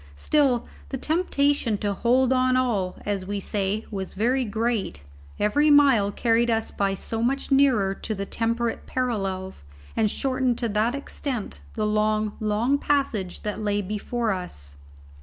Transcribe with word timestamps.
Still 0.17 0.67
the 0.89 0.97
temptation 0.97 1.77
to 1.77 1.93
"hold 1.93 2.33
on 2.33 2.57
all," 2.57 2.95
as 3.05 3.23
we 3.27 3.39
say, 3.39 3.85
was 3.91 4.15
very 4.15 4.43
great; 4.43 5.03
every 5.39 5.69
mile 5.69 6.11
carried 6.11 6.49
us 6.49 6.71
by 6.71 6.95
so 6.95 7.21
much 7.21 7.51
nearer 7.51 7.93
to 7.93 8.15
the 8.15 8.25
temperate 8.25 8.87
parallels, 8.87 9.61
and 9.95 10.09
shortened 10.09 10.57
to 10.57 10.69
that 10.69 10.95
extent 10.95 11.61
the 11.75 11.85
long, 11.85 12.35
long 12.39 12.79
passage 12.79 13.43
that 13.43 13.61
lay 13.61 13.79
before 13.79 14.31
us. 14.31 14.75